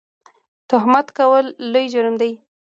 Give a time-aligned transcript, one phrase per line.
[0.69, 2.31] تهمت کول لوی جرم دی